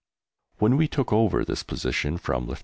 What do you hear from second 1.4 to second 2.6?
this position from Lieut.